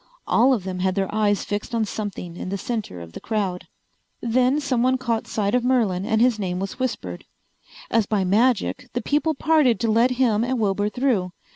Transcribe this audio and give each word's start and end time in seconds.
All 0.27 0.51
of 0.51 0.63
them 0.63 0.79
had 0.79 0.95
their 0.95 1.13
eyes 1.13 1.43
fixed 1.45 1.75
on 1.75 1.85
something 1.85 2.35
in 2.35 2.49
the 2.49 2.57
center 2.57 3.01
of 3.01 3.11
the 3.13 3.19
crowd. 3.19 3.67
Then 4.19 4.59
someone 4.59 4.97
caught 4.97 5.27
sight 5.27 5.53
of 5.53 5.63
Merlin 5.63 6.07
and 6.07 6.19
his 6.19 6.39
name 6.39 6.59
was 6.59 6.79
whispered. 6.79 7.25
As 7.91 8.07
by 8.07 8.23
magic 8.23 8.89
the 8.93 9.01
people 9.03 9.35
parted 9.35 9.79
to 9.81 9.91
let 9.91 10.09
him 10.17 10.43
and 10.43 10.57
Wilbur 10.59 10.89
through. 10.89 11.33